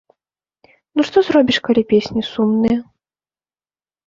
Ну 0.99 1.05
што 1.09 1.17
зробіш, 1.27 1.57
калі 1.67 1.83
песні 1.93 2.21
сумныя? 2.31 2.79